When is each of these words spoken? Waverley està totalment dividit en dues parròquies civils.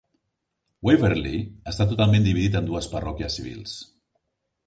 Waverley 0.87 1.41
està 1.73 1.87
totalment 1.91 2.25
dividit 2.29 2.59
en 2.61 2.71
dues 2.71 2.89
parròquies 2.97 3.39
civils. 3.41 3.77